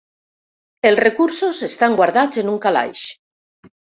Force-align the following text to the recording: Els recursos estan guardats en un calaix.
Els 0.89 1.01
recursos 1.03 1.59
estan 1.69 1.97
guardats 2.01 2.43
en 2.45 2.51
un 2.55 2.59
calaix. 2.65 3.03